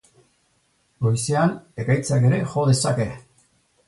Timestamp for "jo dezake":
2.55-3.07